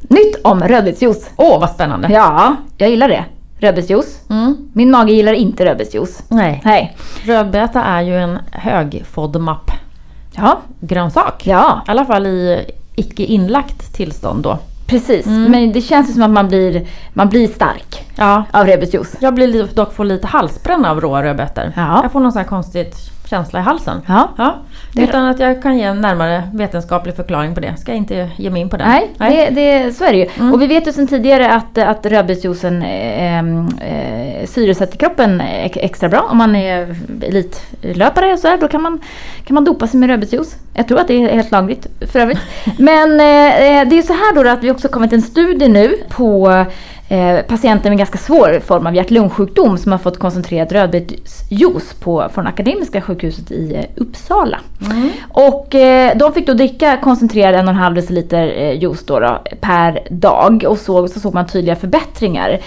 [0.09, 1.29] Nytt om rödbetsjuice.
[1.35, 2.07] Åh, vad spännande.
[2.11, 3.25] Ja, jag gillar det.
[3.59, 4.19] Rödbetsjuice.
[4.29, 4.69] Mm.
[4.73, 6.23] Min mage gillar inte rödbetsjuice.
[6.29, 6.61] Nej.
[6.65, 6.97] Nej.
[7.23, 11.47] Rödbeta är ju en hög FODMAP-grönsak.
[11.47, 14.57] Ja, ja, I alla fall i icke inlagt tillstånd då.
[14.87, 15.25] Precis.
[15.25, 15.51] Mm.
[15.51, 18.43] Men det känns som att man blir, man blir stark Ja.
[18.51, 19.15] av rödbetsjuice.
[19.19, 21.73] Jag blir li- dock får lite halsbränna av råa rödbetor.
[21.75, 21.99] Ja.
[22.03, 22.91] Jag får någon sån här konstig
[23.29, 24.01] känsla i halsen.
[24.07, 24.29] Ja.
[24.37, 24.55] Ja.
[24.93, 27.77] Det- Utan att jag kan ge en närmare vetenskaplig förklaring på det.
[27.77, 28.87] Ska jag inte ge mig in på den.
[28.89, 29.09] Nej,
[29.55, 30.27] Det, det, så är det ju.
[30.39, 30.53] Mm.
[30.53, 36.09] Och vi vet ju sedan tidigare att, att rödbetsjuicen eh, eh, syresätter kroppen ex- extra
[36.09, 36.27] bra.
[36.31, 38.99] Om man är elitlöpare och så här, då kan man,
[39.45, 40.55] kan man dopa sig med rödbetsjuice.
[40.73, 42.39] Jag tror att det är helt lagligt för övrigt.
[42.77, 46.65] Men eh, det är så här då att vi också kommit en studie nu på
[47.07, 52.47] eh, patienter med ganska svår form av hjärt-lungsjukdom som har fått koncentrerad rödbetsjuice på, från
[52.47, 54.59] Akademiska sjukhuset i eh, Uppsala.
[54.91, 55.09] Mm.
[55.29, 59.19] Och eh, de fick då dricka koncentrerad en och en halv deciliter eh, juice då,
[59.19, 62.59] då, per dag och så, så såg man tydliga förbättringar.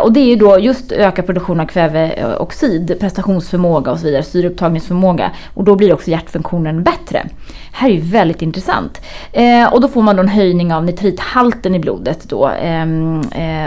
[0.00, 5.30] Och det är ju då just ökad produktion av kväveoxid, prestationsförmåga och så vidare, syreupptagningsförmåga.
[5.54, 7.26] Och då blir också hjärtfunktionen bättre.
[7.72, 9.00] här är ju väldigt intressant.
[9.72, 12.50] Och då får man då en höjning av nitrithalten i blodet då.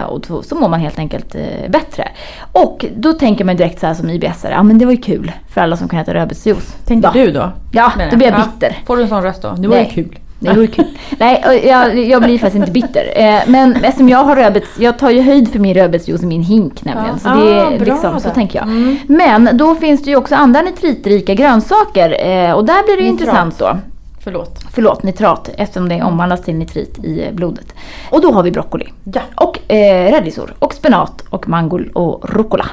[0.08, 2.08] Och då, så mår man helt enkelt eh, bättre.
[2.52, 5.32] Och då tänker man direkt så här som IBS, ja men det var ju kul
[5.50, 6.76] för alla som kan äta rödbetsjuice.
[6.86, 7.14] Tänkte Va?
[7.14, 7.52] du då?
[7.72, 8.44] Ja, då blir jag Ja.
[8.54, 8.78] bitter.
[8.86, 9.56] Får du en sån röst då?
[9.58, 10.20] Det var ju kul.
[10.40, 10.86] Det vore kul.
[11.20, 13.14] Nej, jag, jag blir faktiskt inte bitter.
[13.16, 16.44] Eh, men eftersom jag har rödbets, jag tar ju höjd för min rödbetsjuice i min
[16.44, 17.20] hink nämligen.
[17.24, 17.30] Ja.
[17.40, 18.68] Så det Ah, bra liksom, så tänker jag.
[18.68, 18.98] Mm.
[19.08, 22.28] Men då finns det ju också andra nitritrika grönsaker.
[22.28, 23.28] Eh, och där blir det ju Nitrat.
[23.28, 23.78] intressant då.
[24.24, 24.60] Förlåt.
[24.72, 27.66] Förlåt, nitrat eftersom det omvandlas till nitrit i blodet.
[28.10, 28.88] Och då har vi broccoli.
[29.04, 29.22] Ja.
[29.36, 32.66] Och eh, rädisor och spenat och mangol och rucola.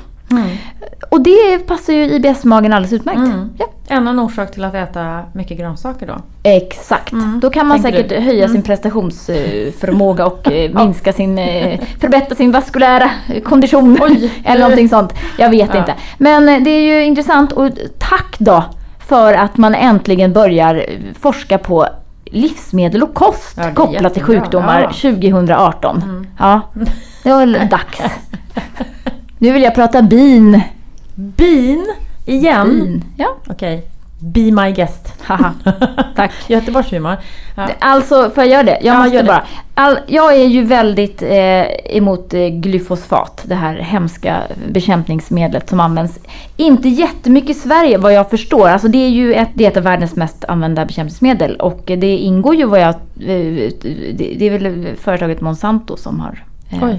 [1.11, 3.19] Och det passar ju IBS-magen alldeles utmärkt.
[3.19, 3.51] Mm.
[3.59, 3.67] Ja.
[3.89, 6.15] Ännu en orsak till att äta mycket grönsaker då.
[6.43, 7.13] Exakt.
[7.13, 7.41] Mm.
[7.43, 8.25] Då kan man Tänker säkert du?
[8.25, 13.11] höja sin prestationsförmåga och eh, minska sin, eh, förbättra sin vaskulära
[13.45, 13.99] kondition.
[14.01, 14.33] Oj.
[14.45, 15.13] Eller någonting sånt.
[15.39, 15.79] Jag vet Ja.
[15.81, 15.95] inte.
[16.19, 18.65] Men eh, det är ju intressant och tack då
[19.11, 20.85] för att man äntligen börjar
[21.21, 21.87] forska på
[22.25, 25.11] livsmedel och kost Ja, kopplat till sjukdomar Ja.
[25.11, 26.27] 2018.
[26.39, 26.61] Ja,
[27.23, 28.01] det var dags.
[29.39, 30.61] Nu vill jag prata bin.
[31.15, 31.87] Bin
[32.27, 32.69] igen.
[32.71, 33.05] bin.
[33.17, 33.87] Ja, Okej.
[34.21, 35.13] Be my guest.
[35.23, 35.53] haha.
[36.17, 36.33] Tack.
[36.49, 37.17] Göteborgshumor.
[37.57, 37.69] Ja.
[37.79, 38.79] Alltså, får jag göra det?
[38.83, 39.27] Jag Ja, måste gör det.
[39.29, 39.45] bara.
[39.75, 46.19] All, jag är ju väldigt eh, emot eh, glyfosfat, det här hemska bekämpningsmedlet som används
[46.57, 48.69] inte jättemycket i Sverige vad jag förstår.
[48.69, 52.17] Alltså det är ju ett, det är ett av världens mest använda bekämpningsmedel och det
[52.17, 52.89] ingår ju vad jag...
[52.89, 53.71] Eh,
[54.15, 56.99] det, det är väl företaget Monsanto som har eh, Oj.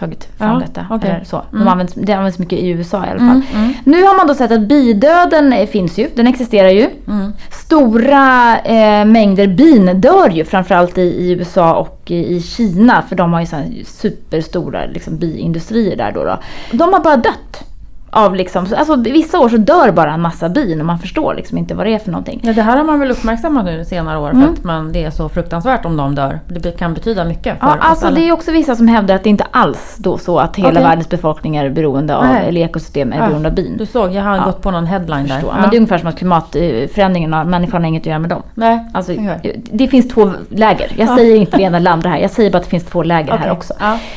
[0.00, 0.86] Tagit fram Ja, detta.
[0.90, 1.10] okej.
[1.10, 1.42] Eller så.
[1.50, 1.68] De Mm.
[1.68, 3.28] används, det används mycket i USA i alla fall.
[3.28, 6.88] Mm, mm, Nu har man då sett att bidöden finns ju, den existerar ju.
[7.08, 7.32] mm.
[7.50, 13.16] Stora eh, mängder bin dör ju framförallt i, i USA och i, i Kina för
[13.16, 16.38] de har ju så superstora liksom, biindustrier där då, då.
[16.72, 17.64] De har bara dött.
[18.12, 21.58] Av liksom, alltså, vissa år så dör bara en massa bin och man förstår liksom
[21.58, 22.40] inte vad det är för någonting.
[22.42, 24.42] Ja, det här har man väl uppmärksammat nu senare år Mm.
[24.42, 26.40] för att man, det är så fruktansvärt om de dör.
[26.48, 28.14] Det kan betyda mycket Ja, alltså alla.
[28.16, 30.82] det är också vissa som hävdar att det inte alls då så att hela Okej.
[30.82, 32.48] världens befolkning är beroende av, Nej.
[32.48, 33.76] eller ekosystem är Ja, beroende av bin.
[33.78, 34.44] Du såg, jag har Ja.
[34.44, 35.40] gått på någon headline där.
[35.46, 35.54] Ja.
[35.60, 38.42] Men det är ungefär som att klimatförändringarna, människan har inget att göra med dem.
[38.54, 39.62] Nej, Alltså, okej.
[39.72, 40.92] det finns två läger.
[40.96, 41.16] Jag Ja.
[41.16, 42.18] säger inte det ena eller andra här.
[42.18, 43.50] Jag säger bara att det finns två läger här Okej.
[43.50, 43.74] också.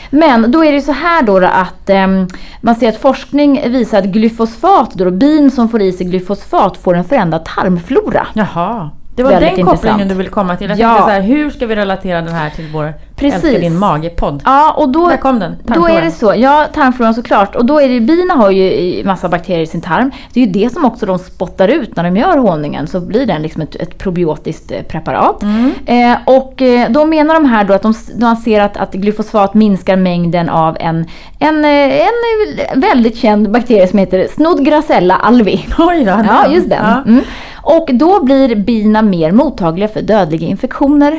[0.09, 2.27] Men då är det så här då, att ehm,
[2.61, 6.05] man ser att forskning visar visar att glyfosfat, då, då bin som får i sig
[6.05, 8.27] glyfosfat får en förändrad tarmflora.
[8.33, 8.89] Jaha.
[9.15, 10.09] Det var den kopplingen intressant.
[10.09, 10.69] du ville komma till.
[10.69, 10.87] Jag Ja.
[10.87, 13.43] tänkte så här, hur ska vi relatera den här till vår Precis.
[13.43, 14.41] Älskar din mage-podd?
[14.45, 15.55] Ja, och då, Där kom den.
[15.63, 16.03] då är tarmfloran.
[16.05, 16.33] det så.
[16.37, 17.55] Ja, tarmfloran såklart.
[17.55, 20.11] Och då är det, bina har ju massa bakterier i sin tarm.
[20.33, 22.87] Det är ju det som också de spottar ut när de gör honungen.
[22.87, 25.43] Så blir den liksom ett, ett probiotiskt eh, preparat.
[25.43, 25.71] Mm.
[25.85, 29.53] Eh, och eh, då menar de här då att de, de ser att, att glyfosat
[29.53, 31.05] minskar mängden av en,
[31.39, 35.65] en, eh, en väldigt känd bakterie som heter Snodgrassella alvi.
[35.77, 36.85] Oj då, Ja, just den.
[36.85, 37.03] Ja.
[37.11, 37.23] Mm.
[37.65, 41.11] Och då blir bina mer mottagliga för dödliga infektioner.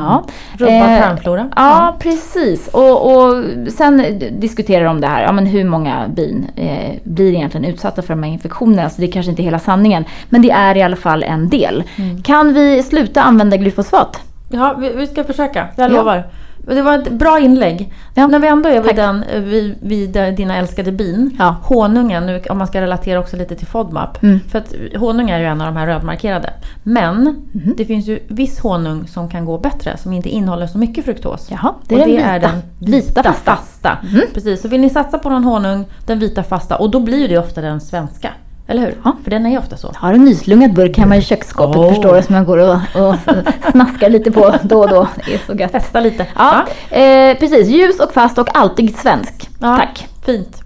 [0.00, 0.24] Ja.
[0.58, 1.48] Rubbad Eh, tarmflora.
[1.56, 2.68] Ja, precis.
[2.68, 4.02] Och, och sen
[4.38, 5.22] diskuterar de det här.
[5.22, 8.84] Ja, men hur många bin eh, blir egentligen utsatta för de här infektionerna?
[8.84, 10.04] Alltså det är kanske inte hela sanningen.
[10.28, 11.82] Men det är i alla fall en del.
[11.96, 12.22] Mm.
[12.22, 14.20] Kan vi sluta använda glyfosat?
[14.50, 15.68] Ja, vi, vi ska försöka.
[15.76, 15.96] Jag Ja.
[15.96, 16.24] lovar.
[16.68, 17.92] Det var ett bra inlägg.
[18.14, 18.26] Ja.
[18.26, 21.36] När vi ändå är vid, den, vid, vid dina älskade bin.
[21.38, 21.56] Ja.
[21.62, 24.22] Honungen, nu, om man ska relatera också lite till FODMAP.
[24.22, 24.40] Mm.
[24.48, 26.52] För att honung är ju en av de här rödmarkerade.
[26.82, 27.74] Men Mhm.
[27.76, 29.96] det finns ju viss honung som kan gå bättre.
[29.96, 31.46] Som inte innehåller så mycket fruktos.
[31.50, 32.24] Jaha, det och är det vita.
[32.26, 33.56] är den Vita fasta.
[33.56, 33.98] fasta.
[34.02, 34.20] Mhm.
[34.34, 36.76] Precis, så vill ni satsa på någon honung, den vita fasta.
[36.76, 38.28] Och då blir det ofta den svenska.
[38.70, 38.94] Eller hur?
[39.04, 39.16] Ja.
[39.24, 39.92] För den är ju ofta så.
[39.96, 41.88] Har en nyslungad burk hemma i köksskåpet Åh.
[41.88, 43.14] förstår du som jag går och, och
[43.70, 45.08] snaskar lite på då och då.
[45.26, 45.72] Det är så gött.
[45.72, 46.26] Testa lite.
[46.36, 47.68] Ja, eh, precis.
[47.68, 49.48] Ljus och fast och alltid svensk.
[49.60, 50.06] Ja, Tack.
[50.26, 50.62] Fint.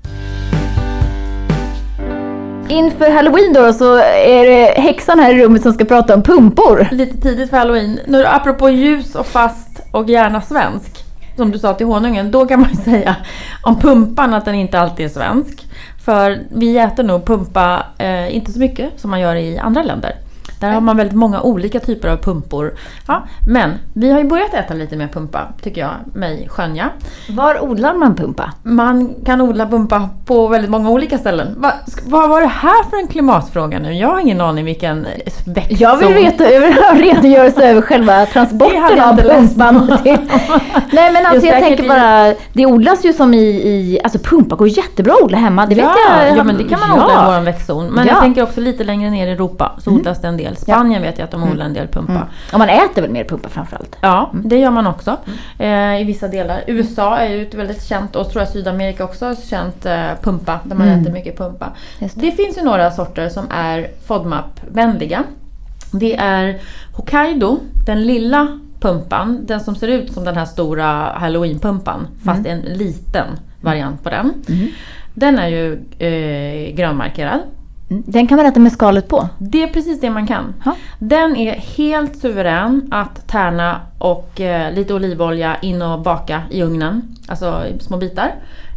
[2.68, 6.88] Inför halloween då så är det häxan här i rummet som ska prata om pumpor.
[6.92, 8.00] Lite tidigt för halloween.
[8.06, 11.04] Nu apropå ljus och fast och gärna svensk.
[11.36, 12.30] Som du sa till honungen.
[12.30, 13.16] Då kan man ju säga
[13.62, 15.66] om pumpan att den inte alltid är svensk.
[16.04, 20.16] För vi äter nog pumpa eh, inte så mycket som man gör i andra länder.
[20.62, 22.74] Där har man väldigt många olika typer av pumpor.
[23.08, 26.90] Ja, men vi har ju börjat äta lite mer pumpa, tycker jag mig skönja.
[27.30, 28.52] Var odlar man pumpa?
[28.62, 31.54] Man kan odla pumpa på väldigt många olika ställen.
[31.58, 31.72] Va,
[32.06, 33.92] vad var det här för en klimatfråga nu?
[33.92, 35.06] Jag har ingen aning vilken
[35.46, 35.76] växtzon.
[35.80, 39.98] Jag vill veta över redogörelse över själva transporten jag av pumpan.
[40.02, 40.18] till-
[40.92, 44.56] Nej men alltså jag säkert tänker bara, det odlas ju som i, i alltså pumpa
[44.56, 45.66] går jättebra att odla hemma.
[45.66, 46.36] Det vet ja, jag.
[46.36, 47.04] ja, men det kan man Ja.
[47.04, 47.86] odla i vår växtzon.
[47.86, 48.12] Men Ja.
[48.12, 50.51] jag tänker också lite längre ner i Europa så odlas det en del.
[50.56, 52.12] Spanien vet jag att de odlar en del pumpa.
[52.12, 52.26] Mm.
[52.52, 53.96] Och man äter väl mer pumpa framförallt?
[54.00, 55.16] Ja, det gör man också
[55.58, 55.94] Mm.
[55.94, 56.64] eh, i vissa delar.
[56.66, 60.60] USA är ju ett väldigt känt och tror jag Sydamerika också har känt eh, pumpa.
[60.64, 61.00] Där man Mm.
[61.00, 61.72] äter mycket pumpa.
[61.98, 65.24] Just Det finns ju några sorter som är FODMAP-vänliga.
[65.92, 66.58] Det är
[66.92, 69.38] Hokkaido, den lilla pumpan.
[69.46, 72.06] Den som ser ut som den här stora halloween-pumpan.
[72.24, 73.26] Fast en liten
[73.60, 74.32] variant på den.
[74.48, 74.68] Mm.
[75.14, 77.40] Den är ju eh, grönmarkerad.
[78.06, 79.28] Den kan man äta med skalet på.
[79.38, 80.54] Det är precis det man kan.
[80.64, 80.74] Ja.
[80.98, 87.16] Den är helt suverän att tärna och eh, lite olivolja in och baka i ugnen.
[87.28, 88.34] Alltså i små bitar.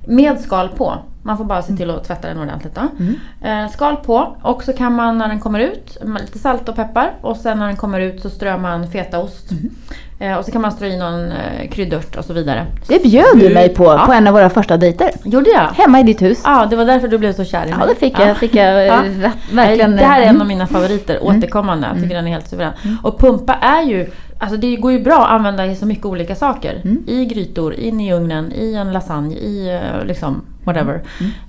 [0.08, 0.93] Med skal på.
[1.25, 2.81] Man får bara se till att tvätta den ordentligt då.
[2.99, 3.65] Mm.
[3.65, 7.11] Eh, skal på och så kan man när den kommer ut, lite salt och peppar
[7.21, 9.51] och sen när den kommer ut så strör man fetaost.
[9.51, 9.71] Mm.
[10.19, 12.65] Eh, och så kan man strö i någon eh, kryddört och så vidare.
[12.88, 14.03] Det bjöd du mig på, Ja.
[14.05, 15.09] på en av våra första dejter.
[15.23, 15.67] Gjorde jag?
[15.83, 16.41] Hemma i ditt hus.
[16.43, 17.75] Ja, det var därför du blev så kär i mig.
[17.79, 19.01] Ja, det fick jag, fick jag eh, Ja.
[19.05, 19.91] ver- verkligen.
[19.95, 20.41] Det här är en Mm.
[20.41, 21.88] av mina favoriter, återkommande.
[21.93, 22.73] Jag tycker den är helt suverän.
[23.03, 24.09] Och pumpa är ju,
[24.39, 26.81] alltså det går ju bra att använda i så mycket olika saker.
[27.07, 31.01] I grytor, in i ugnen, i en lasagne, i eh, liksom whatever.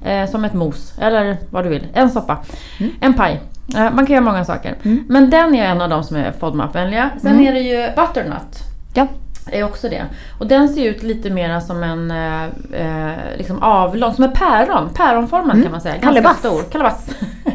[0.05, 1.87] Eh, som ett mos, eller vad du vill.
[1.95, 2.39] En soppa,
[3.01, 3.41] en paj.
[3.77, 4.75] Eh, man kan göra många saker.
[5.09, 7.11] Men den är en av de som är FODMAP-vänliga.
[7.23, 8.59] Sen är det ju butternut.
[8.95, 9.07] Ja.
[9.53, 10.05] Är också det.
[10.39, 14.91] Och den ser ut lite mer som en eh, eh, liksom avlång, som en päron.
[14.95, 15.95] Päronformad kan man säga.
[15.95, 16.39] Ganska Kalebass.
[16.39, 16.63] stor.
[16.63, 17.09] Kalebass.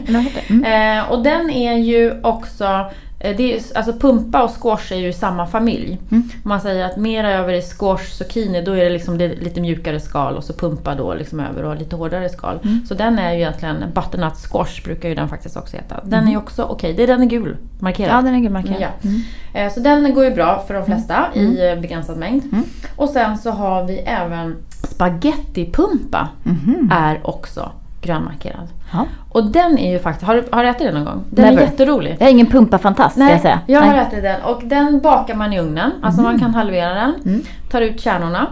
[0.07, 0.63] Mm.
[1.01, 2.85] Eh, och den är ju också,
[3.21, 5.99] det är, alltså pumpa och squash är ju i samma familj.
[6.11, 6.23] Mm.
[6.43, 9.61] Om man säger att mera över i squash zucchini då är det liksom det lite
[9.61, 12.59] mjukare skal och så pumpa då liksom över och lite hårdare skal.
[12.63, 12.85] Mm.
[12.85, 15.99] Så den är ju egentligen, butternut squash brukar ju den faktiskt också heta.
[16.03, 16.33] Den Mm.
[16.33, 18.17] är också okej, det är den är gul markerad.
[18.17, 18.81] Ja, den är gulmarkerad.
[18.81, 18.87] Ja.
[19.03, 19.21] Mm.
[19.53, 22.43] Eh, Så den går ju bra för de flesta i eh, begränsad mängd.
[22.51, 22.63] Mm.
[22.95, 26.91] Och sen så har vi även spagettipumpa Mhm.
[26.93, 28.67] är också grönmarkerad.
[28.93, 29.05] Ja.
[29.29, 31.23] Och den är ju faktiskt, har har du ätit den någon gång?
[31.29, 31.57] Den Never.
[31.61, 32.17] är jätterolig.
[32.19, 33.59] Jag är ingen pumpafantast ska jag säga.
[33.67, 33.99] jag har Nej.
[33.99, 35.91] ätit den och den bakar man i ugnen.
[36.01, 37.41] Alltså man kan halvera den, Mm.
[37.71, 38.47] tar ut kärnorna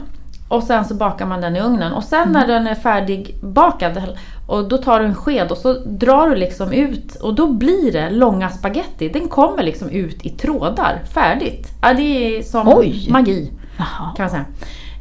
[0.47, 1.93] och sen så bakar man den i ugnen.
[1.93, 4.01] Och sen när den är färdigbakad
[4.47, 7.91] och då tar du en sked och så drar du liksom ut och då blir
[7.91, 9.09] det långa spaghetti.
[9.09, 11.67] Den kommer liksom ut i trådar, färdigt.
[11.81, 13.07] Ja, det är som Oj.
[13.09, 14.11] magi Jaha.
[14.15, 14.45] kan man säga.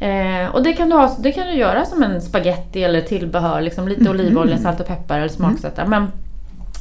[0.01, 3.61] Eh, och det kan, du ha, det kan du göra som en spaghetti eller tillbehör,
[3.61, 4.13] liksom lite Mm.
[4.13, 5.87] olivolja, salt och peppar eller smaksätta.
[5.87, 6.13] Men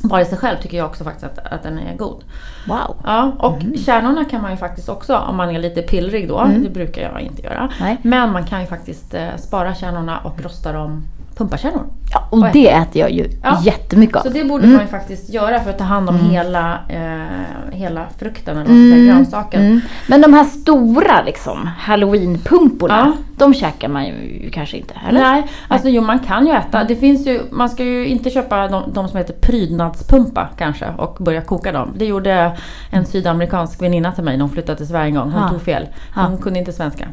[0.04, 2.24] bara i sig själv tycker jag också faktiskt att, att den är god.
[2.68, 2.96] Wow.
[3.04, 3.78] Ja, och Mm.
[3.78, 7.22] kärnorna kan man ju faktiskt också, om man är lite pillrig då, det brukar jag
[7.22, 7.70] inte göra.
[7.80, 7.98] Nej.
[8.02, 11.04] Men man kan ju faktiskt eh, spara kärnorna och rosta dem
[11.38, 11.84] pumpakärnor.
[12.14, 13.62] Ja, och det äter jag ju Ja.
[13.64, 14.22] jättemycket av.
[14.22, 14.76] Så det borde Mm.
[14.76, 19.14] man ju faktiskt göra för att ta hand om hela, eh, hela frukten eller säga,
[19.14, 19.62] grönsaken.
[19.66, 19.82] Mm.
[20.08, 23.24] Men de här stora liksom, halloweenpumporna, Ja.
[23.38, 25.20] de käkar man ju kanske inte, eller?
[25.22, 26.84] Nej, alltså jo man kan ju äta.
[26.84, 31.18] Det finns ju, man ska ju inte köpa de, de som heter prydnadspumpa kanske och
[31.24, 31.94] börja koka dem.
[31.98, 32.58] Det gjorde
[32.92, 35.32] en sydamerikansk väninna till mig när hon flyttade till Sverige en gång.
[35.32, 35.50] Hon Ja.
[35.50, 35.88] tog fel.
[36.16, 36.22] Ja.
[36.22, 37.06] Hon kunde inte svenska.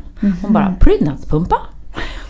[0.42, 1.56] Hon bara, prydnadspumpa?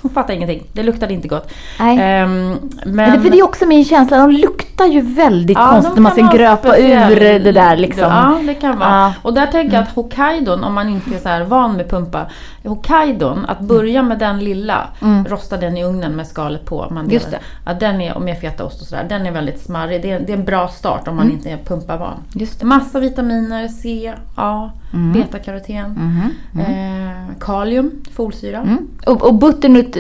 [0.08, 0.62] Hon fattade ingenting.
[0.72, 1.52] Det luktade inte gott.
[1.80, 1.98] Nej.
[2.00, 2.48] Ehm,
[2.84, 5.94] men, Men det, för det är också min känsla, de luktar ju väldigt Ja, konstigt
[5.94, 8.02] när man ska gröpa speciell- ur det där liksom.
[8.04, 8.88] Ja, det kan vara.
[8.90, 9.14] Ja.
[9.22, 12.26] Och där tänker jag att Hokkaidon, om man inte är så här van med pumpa.
[12.64, 15.24] Hokkaidon, att börja med den lilla, Mm.
[15.24, 16.86] rosta den i ugnen med skalet på.
[16.90, 17.38] Man Just det.
[17.66, 20.02] Ja, den är, med fetaost och sådär, den är väldigt smarrig.
[20.02, 22.12] Det är, det är en bra start om man inte är pumpavan.
[22.12, 22.22] Mm.
[22.32, 22.66] Just det.
[22.66, 24.70] Massa vitaminer, C, A,
[25.14, 26.60] betakaroten, Mhm.
[26.60, 28.58] eh, kalium, folsyra.
[28.58, 28.78] Mm.
[29.06, 29.93] Och, och butternut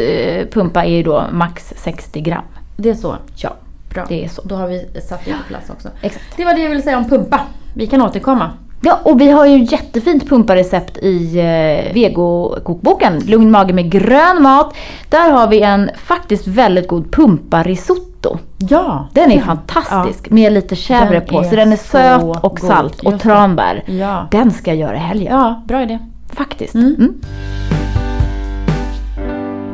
[0.52, 2.42] pumpa är ju då max 60 gram.
[2.76, 3.16] Det är så.
[3.36, 3.50] Ja,
[3.94, 4.04] Bra.
[4.08, 4.42] det är så.
[4.42, 5.88] Då har vi satt det på plats också.
[6.00, 6.24] Exakt.
[6.36, 7.40] Det var det jag ville säga om pumpa.
[7.74, 8.50] Vi kan återkomma.
[8.86, 13.18] Ja, och vi har ju jättefint pumparecept i eh, vegokokboken.
[13.26, 14.74] Lugn mage med grön mat.
[15.08, 18.38] Där har vi en faktiskt väldigt god pumparisotto.
[18.58, 21.44] Ja, Den är fantastisk med lite chèvre på.
[21.44, 22.60] Så den är söt och god.
[22.60, 23.82] salt och tranbär.
[23.86, 24.28] Ja.
[24.30, 25.32] Den ska jag göra i helgen.
[25.36, 25.98] ja, bra idé.
[26.32, 26.74] Faktiskt.
[26.74, 26.94] Mm.
[26.98, 27.14] Mm.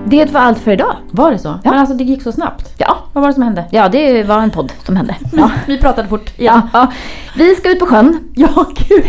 [0.06, 0.96] Det var allt för idag.
[1.10, 1.54] Var det så?
[1.64, 2.74] Men alltså det gick så snabbt.
[2.78, 3.64] Ja, Vad var det som hände?
[3.70, 5.14] ja det var en podd som hände.
[5.32, 5.50] Ja.
[5.66, 6.60] Vi pratade fort igen.
[6.72, 6.92] Ja, ja.
[7.36, 8.18] Vi ska ut på sjön.
[8.34, 9.04] Ja, gud.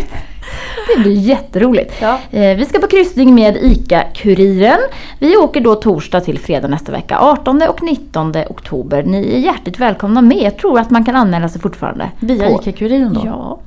[0.96, 1.94] Det blir jätteroligt.
[2.02, 2.18] Ja.
[2.32, 4.80] Eh, Vi ska på kryssning med ICA-Kuriren.
[5.20, 9.04] Vi åker då torsdag till fredag nästa vecka, 18 och 19 oktober.
[9.04, 10.38] Ni är hjärtligt välkomna med.
[10.38, 12.10] Jag tror att man kan anmäla sig fortfarande.
[12.20, 13.22] Via på- ICA-Kuriren då?
[13.26, 13.60] Ja,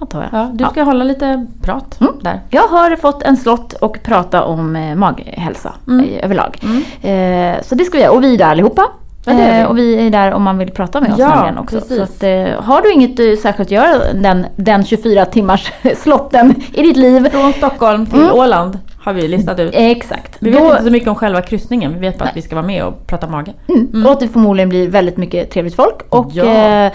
[0.00, 0.40] antar jag.
[0.40, 2.12] Ja, du ska hålla lite prat Mm.
[2.20, 2.40] där.
[2.50, 6.06] Jag har fått en slott och prata om eh, maghälsa Mm.
[6.22, 6.58] överlag.
[7.02, 8.12] Eh, så det ska vi göra.
[8.12, 8.82] Och vi är där allihopa.
[9.24, 9.32] Ja.
[9.32, 11.76] Eh, och vi är där om man vill prata med oss Ja, också.
[11.80, 11.96] precis.
[11.96, 16.54] Så att, eh, har du inget eh, särskilt att göra den, den 24 timmars slotten
[16.72, 17.28] i ditt liv.
[17.30, 18.32] Från Stockholm till Mm.
[18.34, 19.70] Åland har vi listat ut.
[19.74, 20.36] Exakt.
[20.40, 21.92] Vi vet Då- inte så mycket om själva kryssningen.
[21.94, 23.52] Vi vet bara att vi ska vara med och prata mage.
[23.68, 24.06] Mm.
[24.06, 26.44] Och att det förmodligen blir väldigt mycket trevligt folk och Ja.
[26.44, 26.92] eh,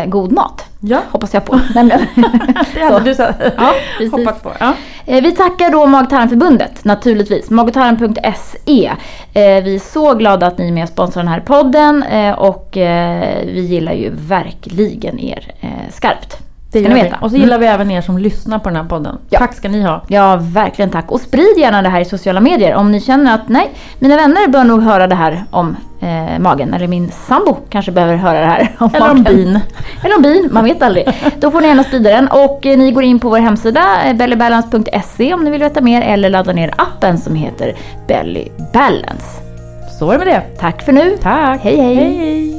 [0.00, 0.64] eh, god mat.
[0.80, 1.60] Ja, Hoppas jag på.
[1.74, 2.00] nämligen.
[2.74, 3.22] det hade du så,
[3.56, 3.72] Ja,
[4.12, 4.52] hoppats på.
[4.60, 4.72] Ja.
[5.06, 7.50] Eh, Vi tackar då Mag och tarmförbundet naturligtvis.
[7.50, 8.86] Magotarm.se.
[9.34, 12.32] Eh, Vi är så glada att ni är med och sponsrar den här podden eh,
[12.38, 12.68] och
[13.44, 15.52] vi gillar ju verkligen er
[15.92, 16.38] skarpt.
[16.72, 17.12] Det gör vi.
[17.20, 19.18] Och så gillar vi även er som lyssnar på den här podden.
[19.30, 19.38] Ja.
[19.38, 20.02] Tack ska ni ha.
[20.08, 21.10] Ja, verkligen tack.
[21.12, 24.48] Och sprid gärna det här i sociala medier om ni känner att nej, mina vänner
[24.48, 26.74] bör nog höra det här om eh, magen.
[26.74, 29.36] Eller min sambo kanske behöver höra det här om Eller om magen.
[29.36, 29.60] bin.
[30.04, 31.08] Eller om bin, man vet aldrig.
[31.40, 32.28] Då får ni gärna sprida den.
[32.28, 36.02] Och eh, ni går in på vår hemsida eh, bellybalance.se om ni vill veta mer
[36.02, 37.74] eller ladda ner appen som heter
[38.08, 39.42] Belly Balance.
[39.98, 40.58] Så är det med det.
[40.58, 41.16] Tack för nu.
[41.22, 41.60] Tack.
[41.62, 41.94] Hej, hej.
[41.94, 42.55] hej, hej.